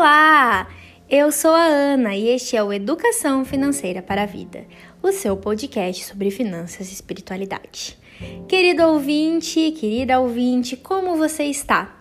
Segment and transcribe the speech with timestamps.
[0.00, 0.68] Olá!
[1.10, 4.64] Eu sou a Ana e este é o Educação Financeira para a Vida,
[5.02, 7.98] o seu podcast sobre finanças e espiritualidade.
[8.46, 11.96] Querido ouvinte, querida ouvinte, como você está?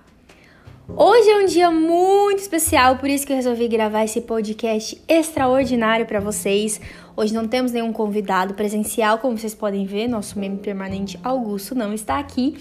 [0.88, 6.06] Hoje é um dia muito especial, por isso que eu resolvi gravar esse podcast extraordinário
[6.06, 6.80] para vocês.
[7.16, 11.92] Hoje não temos nenhum convidado presencial, como vocês podem ver, nosso membro permanente Augusto não
[11.96, 12.58] está aqui.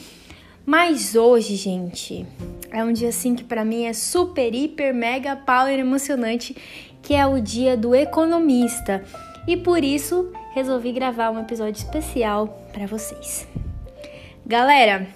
[0.67, 2.27] Mas hoje, gente,
[2.73, 6.57] é um dia assim que para mim é super, hiper, mega, power emocionante,
[7.01, 9.05] que é o dia do economista.
[9.47, 13.47] E por isso resolvi gravar um episódio especial para vocês.
[14.45, 15.07] Galera,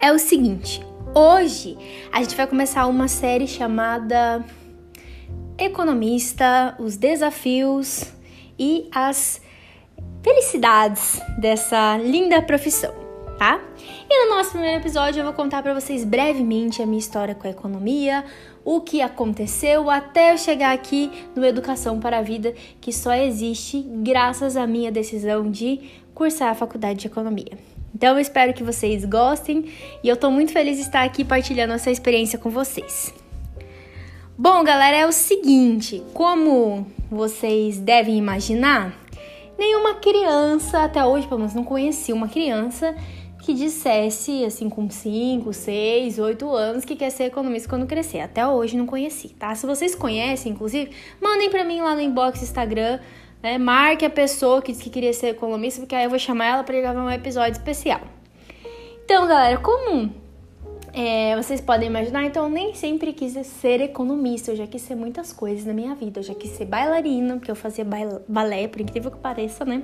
[0.00, 0.84] é o seguinte,
[1.14, 1.78] hoje
[2.10, 4.44] a gente vai começar uma série chamada
[5.56, 8.12] Economista, os desafios
[8.58, 9.40] e as
[10.20, 13.03] felicidades dessa linda profissão
[13.38, 13.60] tá?
[14.08, 17.46] E no nosso primeiro episódio eu vou contar para vocês brevemente a minha história com
[17.46, 18.24] a economia,
[18.64, 23.80] o que aconteceu até eu chegar aqui no Educação para a Vida, que só existe
[23.80, 25.80] graças à minha decisão de
[26.14, 27.58] cursar a faculdade de economia.
[27.94, 29.66] Então eu espero que vocês gostem
[30.02, 33.12] e eu tô muito feliz de estar aqui partilhando essa experiência com vocês.
[34.36, 38.92] Bom, galera, é o seguinte, como vocês devem imaginar,
[39.56, 42.96] nenhuma criança até hoje, pelo menos não conheci uma criança
[43.44, 48.20] que dissesse, assim, com 5, 6, 8 anos, que quer ser economista quando crescer.
[48.20, 49.54] Até hoje não conheci, tá?
[49.54, 52.98] Se vocês conhecem, inclusive, mandem para mim lá no inbox Instagram,
[53.42, 53.58] né?
[53.58, 56.64] Marque a pessoa que disse que queria ser economista, porque aí eu vou chamar ela
[56.64, 58.00] para gravar um episódio especial.
[59.04, 60.10] Então, galera, como
[60.94, 64.94] é, vocês podem imaginar, então eu nem sempre quis ser economista, eu já quis ser
[64.94, 66.20] muitas coisas na minha vida.
[66.20, 67.86] Eu já quis ser bailarina, porque eu fazia
[68.26, 69.82] balé, por incrível que pareça, né?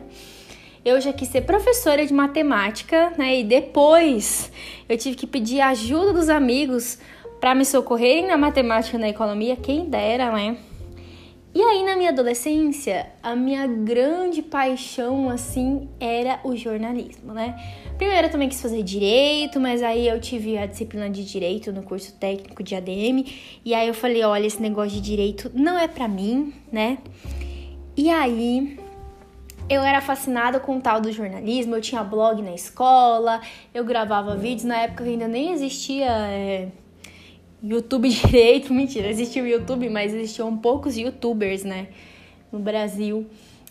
[0.85, 3.41] Eu já quis ser professora de matemática, né?
[3.41, 4.51] E depois
[4.89, 6.99] eu tive que pedir ajuda dos amigos
[7.41, 10.57] para me socorrerem na matemática e na economia, quem dera, né?
[11.53, 17.61] E aí na minha adolescência, a minha grande paixão assim era o jornalismo, né?
[17.99, 21.83] Primeiro eu também quis fazer direito, mas aí eu tive a disciplina de direito no
[21.83, 23.25] curso técnico de ADM,
[23.65, 26.99] e aí eu falei, olha, esse negócio de direito não é para mim, né?
[27.97, 28.79] E aí
[29.71, 33.41] eu era fascinada com o tal do jornalismo, eu tinha blog na escola,
[33.73, 36.69] eu gravava vídeos, na época ainda nem existia é,
[37.63, 41.87] YouTube direito, mentira, existia o YouTube, mas existiam poucos youtubers, né,
[42.51, 43.25] no Brasil.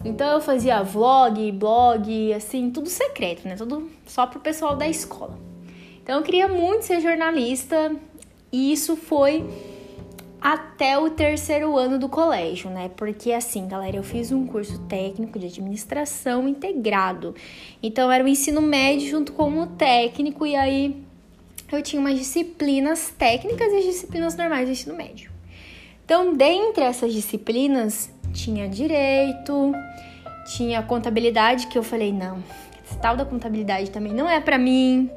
[0.06, 5.38] Então eu fazia vlog, blog, assim, tudo secreto, né, tudo só pro pessoal da escola.
[6.02, 7.94] Então eu queria muito ser jornalista
[8.54, 9.46] e isso foi
[10.42, 12.90] até o terceiro ano do colégio, né?
[12.96, 17.36] Porque assim, galera, eu fiz um curso técnico de administração integrado.
[17.84, 21.04] Então era o ensino médio junto com o técnico e aí
[21.72, 25.30] eu tinha umas disciplinas técnicas e disciplinas normais do ensino médio.
[26.04, 29.74] Então, dentre essas disciplinas, tinha direito,
[30.56, 32.44] tinha contabilidade que eu falei, não,
[32.84, 35.10] esse tal da contabilidade também não é para mim.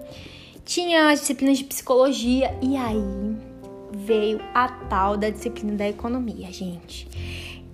[0.65, 3.52] Tinha as disciplinas de psicologia e aí
[3.93, 7.09] veio a tal da disciplina da economia, gente.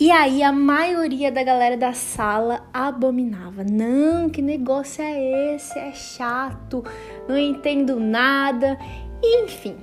[0.00, 3.64] E aí a maioria da galera da sala abominava.
[3.64, 5.76] Não, que negócio é esse?
[5.76, 6.84] É chato,
[7.28, 8.78] não entendo nada.
[9.22, 9.76] Enfim.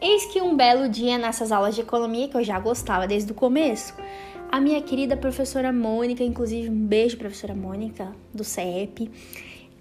[0.00, 3.34] Eis que um belo dia nessas aulas de economia que eu já gostava desde o
[3.34, 3.92] começo,
[4.52, 9.10] a minha querida professora Mônica, inclusive um beijo professora Mônica do CEP,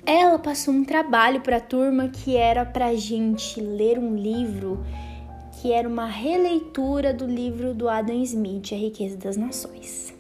[0.03, 4.84] ela passou um trabalho para a turma que era pra gente ler um livro
[5.62, 10.13] que era uma releitura do livro do Adam Smith, A Riqueza das Nações.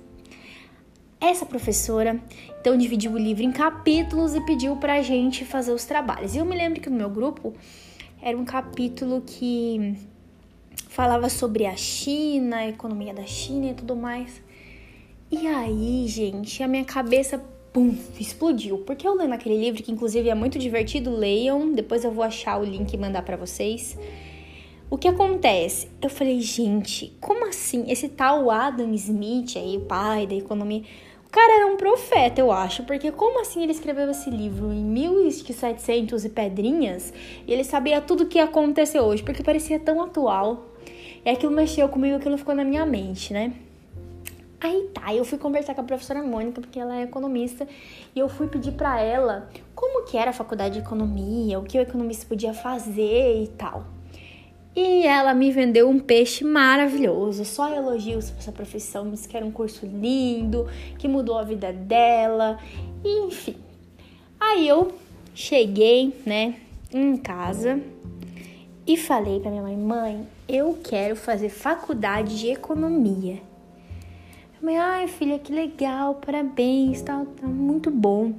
[1.19, 2.19] Essa professora
[2.59, 6.35] então dividiu o livro em capítulos e pediu pra gente fazer os trabalhos.
[6.35, 7.53] E eu me lembro que no meu grupo
[8.21, 9.95] era um capítulo que
[10.89, 14.41] falava sobre a China, a economia da China e tudo mais.
[15.31, 18.79] E aí, gente, a minha cabeça pum, explodiu.
[18.79, 22.59] Porque eu lendo aquele livro, que inclusive é muito divertido, leiam, depois eu vou achar
[22.59, 23.97] o link e mandar para vocês.
[24.89, 25.89] O que acontece?
[26.01, 27.91] Eu falei, gente, como assim?
[27.91, 30.81] Esse tal Adam Smith aí, o pai da economia,
[31.25, 34.81] o cara era um profeta, eu acho, porque como assim ele escreveu esse livro em
[34.81, 37.13] 1700 e pedrinhas
[37.45, 40.67] e ele sabia tudo o que aconteceu hoje, porque parecia tão atual.
[41.25, 43.51] E aquilo mexeu comigo, aquilo ficou na minha mente, né?
[44.61, 47.67] Aí tá, eu fui conversar com a professora Mônica, porque ela é economista,
[48.15, 51.77] e eu fui pedir para ela como que era a faculdade de economia, o que
[51.77, 53.96] o economista podia fazer e tal.
[54.79, 59.43] E ela me vendeu um peixe maravilhoso, só elogios para essa profissão, disse que era
[59.43, 60.67] um curso lindo,
[60.99, 62.59] que mudou a vida dela,
[63.03, 63.55] enfim.
[64.39, 64.93] Aí eu
[65.33, 66.57] cheguei, né,
[66.93, 67.81] em casa
[68.85, 73.41] e falei para minha mãe: mãe, eu quero fazer faculdade de economia.
[74.61, 78.35] Minha mãe, ai filha, que legal, parabéns, tá, tá muito bom.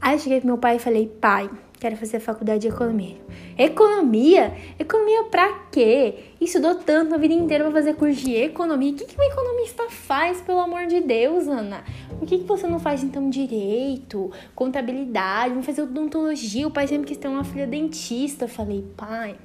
[0.00, 3.16] Aí eu cheguei pro meu pai e falei: pai, quero fazer faculdade de economia.
[3.58, 4.54] Economia?
[4.78, 6.14] Economia pra quê?
[6.40, 8.92] Estudou tanto a vida inteira pra fazer curso de economia.
[8.92, 11.84] O que, que um economista faz, pelo amor de Deus, Ana?
[12.18, 16.66] Por que, que você não faz então direito, contabilidade, vamos fazer odontologia?
[16.66, 18.44] O pai sempre quis ter uma filha dentista.
[18.44, 19.36] Eu falei, pai,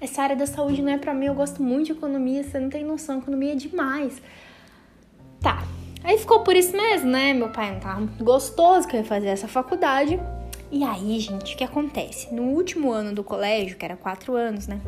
[0.00, 2.68] essa área da saúde não é para mim, eu gosto muito de economia, você não
[2.68, 4.22] tem noção, economia é demais.
[5.40, 5.77] Tá.
[6.02, 7.32] Aí ficou por isso mesmo, né?
[7.34, 10.18] Meu pai não tava gostoso que eu ia fazer essa faculdade.
[10.70, 12.32] E aí, gente, o que acontece?
[12.32, 14.80] No último ano do colégio, que era quatro anos, né?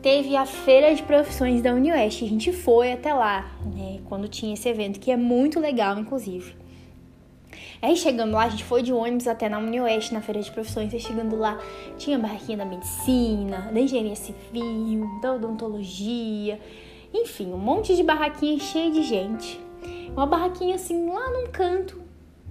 [0.00, 2.24] Teve a feira de profissões da Unioeste.
[2.24, 3.98] A gente foi até lá, né?
[4.08, 6.54] Quando tinha esse evento, que é muito legal, inclusive.
[7.80, 10.92] Aí chegando lá, a gente foi de ônibus até na Unioeste, na feira de profissões.
[10.92, 11.58] Aí chegando lá,
[11.96, 16.60] tinha barraquinha da medicina, da engenharia civil, da odontologia,
[17.12, 19.60] enfim, um monte de barraquinha cheia de gente.
[20.12, 22.00] Uma barraquinha assim, lá num canto,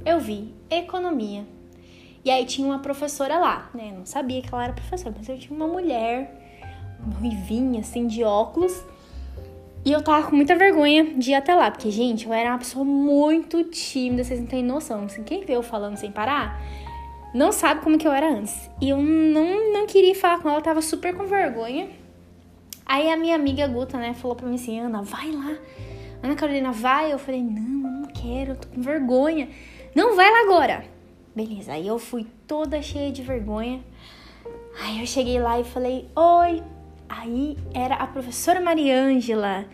[0.06, 1.45] eu vi economia.
[2.24, 3.94] E aí tinha uma professora lá, né?
[3.97, 8.83] Não sabia que ela era professora, mas eu tinha uma mulher, ruivinha, assim, de óculos.
[9.85, 12.57] E eu tava com muita vergonha de ir até lá, porque, gente, eu era uma
[12.57, 15.06] pessoa muito tímida, vocês não têm noção.
[15.06, 16.62] Assim, quem vê eu falando sem parar,
[17.33, 18.69] não sabe como que eu era antes.
[18.81, 21.88] E eu não, não queria falar com ela, eu tava super com vergonha.
[22.85, 25.57] Aí a minha amiga Guta, né, falou pra mim assim, Ana, vai lá.
[26.21, 27.11] Ana Carolina, vai.
[27.11, 29.49] Eu falei, não, eu não quero, eu tô com vergonha.
[29.95, 30.85] Não, vai lá agora.
[31.35, 33.81] Beleza, aí eu fui toda cheia de vergonha.
[34.81, 36.63] Aí eu cheguei lá e falei, oi.
[37.09, 39.65] Aí era a professora Mariângela,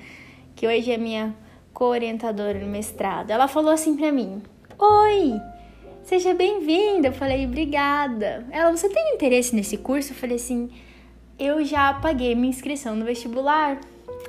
[0.55, 1.35] que hoje é minha
[1.73, 3.31] co-orientadora no mestrado.
[3.31, 4.41] Ela falou assim pra mim:
[4.77, 5.41] Oi,
[6.03, 7.07] seja bem-vinda.
[7.07, 8.45] Eu falei, obrigada.
[8.51, 10.11] Ela, você tem interesse nesse curso?
[10.11, 10.69] Eu falei assim:
[11.39, 13.79] Eu já paguei minha inscrição no vestibular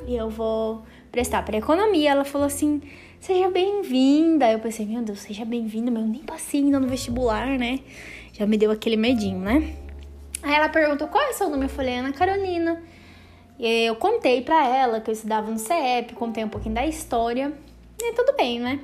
[0.06, 0.82] e eu vou
[1.14, 2.10] prestar para economia.
[2.10, 2.82] Ela falou assim:
[3.20, 4.50] seja bem-vinda.
[4.50, 7.78] Eu pensei, meu Deus, seja bem-vinda, mas eu nem passei ainda no vestibular, né?
[8.32, 9.76] Já me deu aquele medinho, né?
[10.42, 11.66] Aí ela perguntou qual é o seu nome?
[11.66, 12.82] Eu falei, Ana Carolina.
[13.60, 17.52] E eu contei pra ela que eu estudava no CEP, contei um pouquinho da história.
[18.02, 18.80] E tudo bem, né?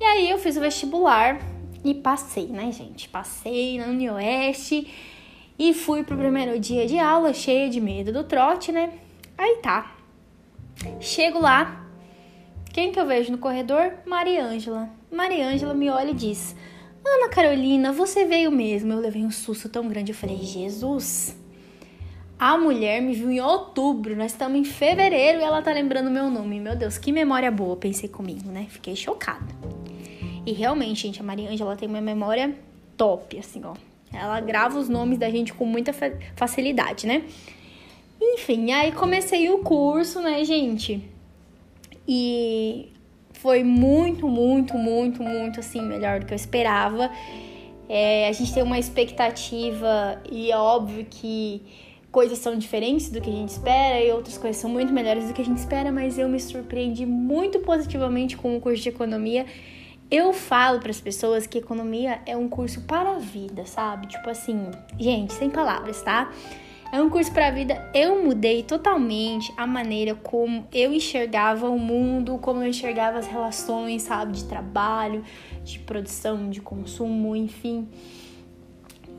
[0.00, 1.40] E aí eu fiz o vestibular
[1.84, 3.08] e passei, né, gente?
[3.08, 4.88] Passei na Unioeste
[5.58, 8.92] e fui pro primeiro dia de aula cheia de medo do trote, né?
[9.36, 10.03] Aí tá.
[11.00, 11.86] Chego lá,
[12.72, 13.92] quem que eu vejo no corredor?
[14.04, 14.90] Mariângela.
[15.10, 16.56] Mariângela me olha e diz:
[17.04, 18.92] Ana Carolina, você veio mesmo.
[18.92, 20.12] Eu levei um susto tão grande.
[20.12, 21.36] Eu falei: Jesus.
[22.36, 26.28] A mulher me viu em outubro, nós estamos em fevereiro e ela tá lembrando meu
[26.28, 26.58] nome.
[26.58, 28.66] Meu Deus, que memória boa, pensei comigo, né?
[28.68, 29.46] Fiquei chocada.
[30.44, 32.54] E realmente, gente, a Mariângela tem uma memória
[32.96, 33.74] top, assim, ó.
[34.12, 35.92] Ela grava os nomes da gente com muita
[36.34, 37.22] facilidade, né?
[38.32, 41.08] Enfim, aí comecei o curso, né, gente?
[42.08, 42.92] E
[43.34, 47.10] foi muito, muito, muito, muito assim, melhor do que eu esperava.
[47.88, 51.62] É, a gente tem uma expectativa e é óbvio que
[52.10, 55.34] coisas são diferentes do que a gente espera e outras coisas são muito melhores do
[55.34, 59.44] que a gente espera, mas eu me surpreendi muito positivamente com o curso de economia.
[60.10, 64.06] Eu falo para as pessoas que economia é um curso para a vida, sabe?
[64.06, 66.32] Tipo assim, gente, sem palavras, tá?
[66.94, 67.90] É um curso para a vida.
[67.92, 74.02] Eu mudei totalmente a maneira como eu enxergava o mundo, como eu enxergava as relações,
[74.02, 75.24] sabe, de trabalho,
[75.64, 77.88] de produção, de consumo, enfim.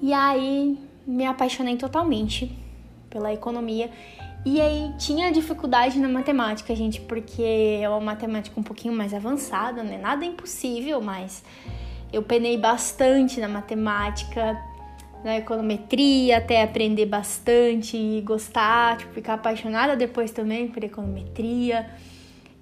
[0.01, 2.49] E aí me apaixonei totalmente
[3.09, 3.91] pela economia.
[4.45, 9.83] E aí tinha dificuldade na matemática, gente, porque é uma matemática um pouquinho mais avançada,
[9.83, 9.97] né?
[9.97, 11.43] Nada impossível, mas
[12.13, 14.57] eu penei bastante na matemática
[15.25, 21.89] na econometria até aprender bastante e gostar, tipo, ficar apaixonada depois também por econometria.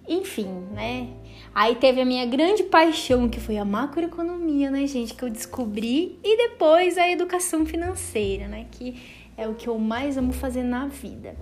[0.08, 1.10] Enfim, né?
[1.53, 6.17] Aí teve a minha grande paixão, que foi a macroeconomia, né, gente, que eu descobri,
[6.24, 8.96] e depois a educação financeira, né, que
[9.38, 11.36] é o que eu mais amo fazer na vida.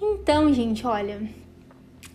[0.00, 1.22] Então, gente, olha,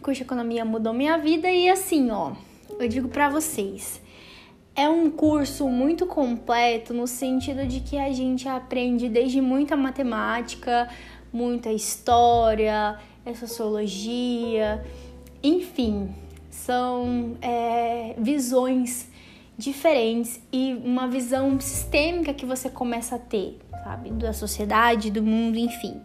[0.01, 2.33] curso de economia mudou minha vida e assim, ó,
[2.79, 4.00] eu digo para vocês,
[4.79, 10.88] é um curso muito completo no sentido de que a gente aprende desde muita matemática,
[11.33, 14.81] muita história, é sociologia,
[15.43, 16.15] enfim,
[16.50, 19.09] são é, visões
[19.57, 25.57] diferentes e uma visão sistêmica que você começa a ter, sabe, da sociedade, do mundo,
[25.57, 26.00] enfim.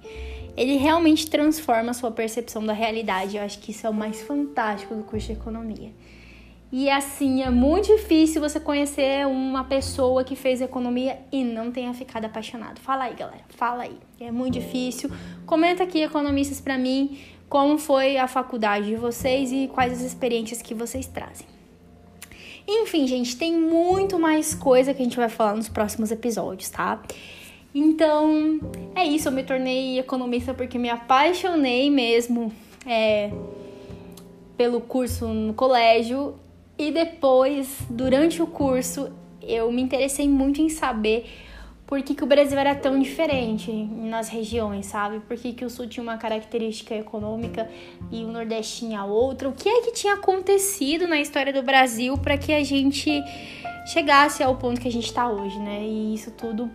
[0.56, 3.36] Ele realmente transforma a sua percepção da realidade.
[3.36, 5.92] Eu acho que isso é o mais fantástico do curso de economia.
[6.76, 11.94] E assim, é muito difícil você conhecer uma pessoa que fez economia e não tenha
[11.94, 12.80] ficado apaixonado.
[12.80, 13.44] Fala aí, galera.
[13.50, 13.96] Fala aí.
[14.18, 15.08] É muito difícil.
[15.46, 17.16] Comenta aqui, economistas, para mim,
[17.48, 21.46] como foi a faculdade de vocês e quais as experiências que vocês trazem.
[22.66, 27.00] Enfim, gente, tem muito mais coisa que a gente vai falar nos próximos episódios, tá?
[27.72, 28.58] Então,
[28.96, 29.28] é isso.
[29.28, 32.52] Eu me tornei economista porque me apaixonei mesmo
[32.84, 33.30] é,
[34.56, 36.34] pelo curso no colégio
[36.78, 41.26] e depois, durante o curso, eu me interessei muito em saber
[41.86, 45.20] por que, que o Brasil era tão diferente nas regiões, sabe?
[45.20, 47.70] Por que, que o Sul tinha uma característica econômica
[48.10, 49.48] e o Nordeste tinha outra.
[49.48, 53.22] O que é que tinha acontecido na história do Brasil para que a gente
[53.86, 55.82] chegasse ao ponto que a gente está hoje, né?
[55.82, 56.70] E isso tudo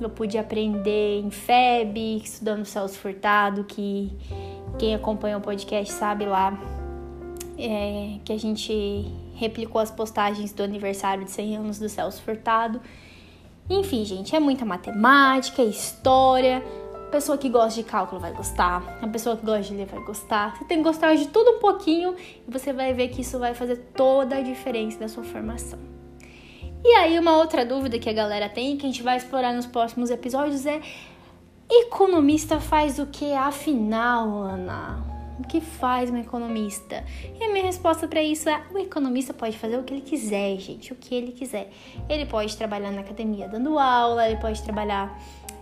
[0.00, 4.10] eu pude aprender em FEB, estudando Celso Furtado, que
[4.78, 6.58] quem acompanha o podcast sabe lá
[7.58, 9.06] é, que a gente
[9.36, 12.80] replicou as postagens do aniversário de 100 anos do Celso Furtado.
[13.68, 16.62] Enfim, gente, é muita matemática, história.
[16.94, 20.02] A pessoa que gosta de cálculo vai gostar, a pessoa que gosta de ler vai
[20.04, 20.56] gostar.
[20.56, 22.14] Você tem que gostar de tudo um pouquinho
[22.46, 25.78] e você vai ver que isso vai fazer toda a diferença da sua formação.
[26.84, 29.66] E aí, uma outra dúvida que a galera tem, que a gente vai explorar nos
[29.66, 30.80] próximos episódios, é:
[31.70, 35.15] economista faz o que afinal, Ana?
[35.38, 37.04] O que faz um economista?
[37.38, 40.56] E a minha resposta para isso é: o economista pode fazer o que ele quiser,
[40.58, 41.70] gente, o que ele quiser.
[42.08, 45.20] Ele pode trabalhar na academia dando aula, ele pode trabalhar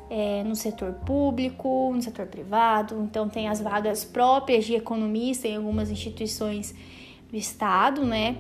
[0.09, 3.03] é, no setor público, no setor privado.
[3.03, 6.75] Então, tem as vagas próprias de economista em algumas instituições
[7.31, 8.37] do Estado, né?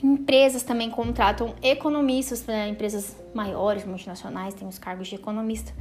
[0.00, 2.68] Empresas também contratam economistas, né?
[2.68, 5.72] empresas maiores, multinacionais, têm os cargos de economista.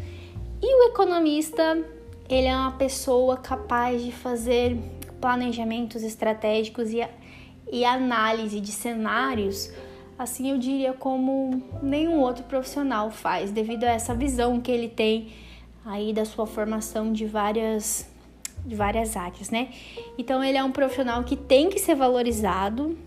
[0.59, 1.77] E o economista
[2.29, 4.77] ele é uma pessoa capaz de fazer
[5.21, 7.07] planejamentos estratégicos e,
[7.71, 9.71] e análise de cenários,
[10.17, 15.29] assim eu diria como nenhum outro profissional faz, devido a essa visão que ele tem
[15.85, 18.09] aí da sua formação de várias
[18.65, 19.69] de várias áreas, né?
[20.17, 22.97] Então ele é um profissional que tem que ser valorizado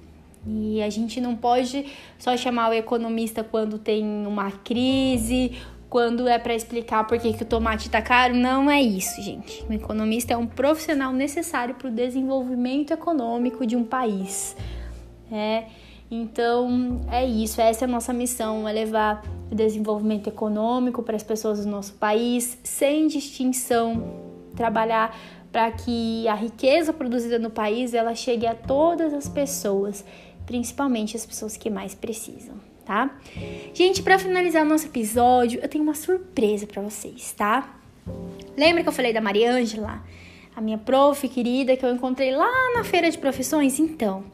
[0.46, 1.86] e a gente não pode
[2.18, 5.58] só chamar o economista quando tem uma crise
[5.90, 9.66] quando é para explicar por que, que o tomate está caro, não é isso, gente.
[9.68, 14.56] O economista é um profissional necessário para o desenvolvimento econômico de um país.
[15.32, 15.64] É,
[16.08, 21.24] então é isso, essa é a nossa missão, é levar o desenvolvimento econômico para as
[21.24, 24.20] pessoas do nosso país, sem distinção,
[24.54, 25.16] trabalhar
[25.50, 30.04] para que a riqueza produzida no país ela chegue a todas as pessoas,
[30.46, 33.08] principalmente as pessoas que mais precisam tá?
[33.72, 37.72] Gente, para finalizar o nosso episódio, eu tenho uma surpresa para vocês, tá?
[38.56, 40.02] Lembra que eu falei da Mariângela,
[40.56, 43.78] a minha prof querida que eu encontrei lá na feira de profissões?
[43.78, 44.24] Então,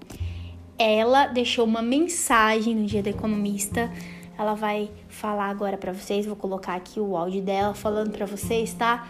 [0.78, 3.92] ela deixou uma mensagem no Dia da Economista.
[4.38, 8.72] Ela vai falar agora para vocês, vou colocar aqui o áudio dela falando para vocês,
[8.72, 9.06] tá?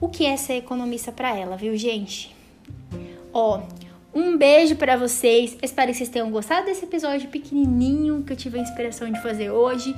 [0.00, 2.32] O que é ser economista para ela, viu, gente?
[3.32, 3.60] Ó,
[4.14, 5.56] um beijo para vocês.
[5.60, 9.50] Espero que vocês tenham gostado desse episódio pequenininho que eu tive a inspiração de fazer
[9.50, 9.94] hoje.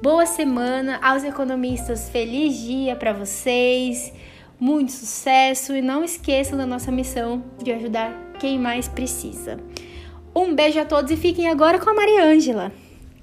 [0.00, 2.08] Boa semana aos economistas.
[2.08, 4.12] Feliz dia para vocês.
[4.58, 9.58] Muito sucesso e não esqueçam da nossa missão de ajudar quem mais precisa.
[10.34, 12.72] Um beijo a todos e fiquem agora com a Mariângela.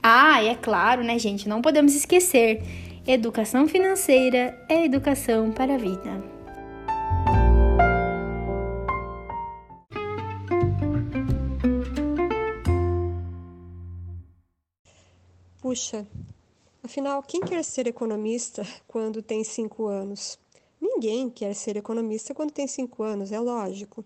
[0.03, 1.49] Ah, e é claro, né, gente?
[1.49, 2.61] Não podemos esquecer:
[3.07, 6.38] educação financeira é educação para a vida.
[15.69, 16.07] Puxa,
[16.81, 20.39] afinal, quem quer ser economista quando tem cinco anos?
[20.81, 24.03] Ninguém quer ser economista quando tem cinco anos, é lógico.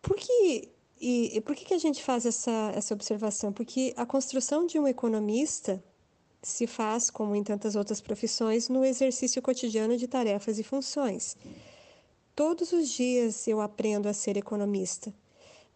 [0.00, 0.68] Por que,
[1.00, 3.52] e, por que, que a gente faz essa, essa observação?
[3.52, 5.82] Porque a construção de um economista
[6.40, 11.36] se faz, como em tantas outras profissões, no exercício cotidiano de tarefas e funções.
[12.32, 15.12] Todos os dias eu aprendo a ser economista.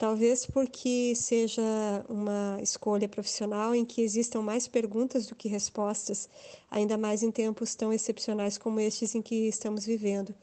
[0.00, 1.62] Talvez porque seja
[2.08, 6.26] uma escolha profissional em que existam mais perguntas do que respostas,
[6.70, 10.34] ainda mais em tempos tão excepcionais como estes em que estamos vivendo.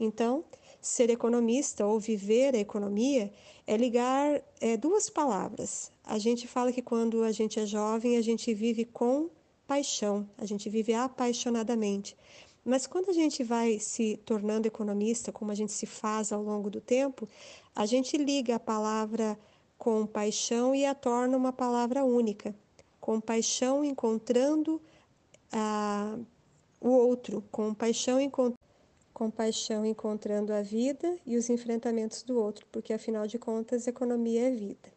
[0.00, 0.44] Então,
[0.80, 3.32] ser economista ou viver a economia
[3.68, 5.92] é ligar é, duas palavras.
[6.02, 9.30] A gente fala que quando a gente é jovem, a gente vive com
[9.64, 12.16] paixão, a gente vive apaixonadamente.
[12.64, 16.70] Mas quando a gente vai se tornando economista, como a gente se faz ao longo
[16.70, 17.28] do tempo,
[17.74, 19.38] a gente liga a palavra
[19.76, 22.54] compaixão e a torna uma palavra única.
[23.00, 24.80] Compaixão encontrando
[25.52, 26.16] a,
[26.80, 28.54] o outro, compaixão, encont
[29.12, 34.50] compaixão encontrando a vida e os enfrentamentos do outro, porque afinal de contas, economia é
[34.50, 34.93] vida.